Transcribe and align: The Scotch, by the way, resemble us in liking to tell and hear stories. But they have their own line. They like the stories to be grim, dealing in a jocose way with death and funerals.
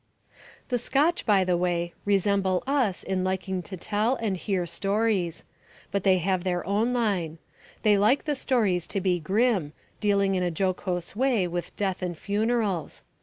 The 0.69 0.79
Scotch, 0.79 1.27
by 1.27 1.43
the 1.43 1.55
way, 1.55 1.93
resemble 2.05 2.63
us 2.65 3.03
in 3.03 3.23
liking 3.23 3.61
to 3.61 3.77
tell 3.77 4.15
and 4.15 4.35
hear 4.35 4.65
stories. 4.65 5.43
But 5.91 6.03
they 6.03 6.17
have 6.17 6.43
their 6.43 6.65
own 6.65 6.91
line. 6.91 7.37
They 7.83 7.99
like 7.99 8.23
the 8.25 8.33
stories 8.33 8.87
to 8.87 8.99
be 8.99 9.19
grim, 9.19 9.73
dealing 9.99 10.33
in 10.33 10.41
a 10.41 10.49
jocose 10.49 11.15
way 11.15 11.47
with 11.47 11.75
death 11.75 12.01
and 12.01 12.17
funerals. 12.17 13.03